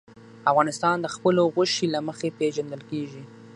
[0.51, 3.23] افغانستان د خپلو غوښې له مخې پېژندل کېږي.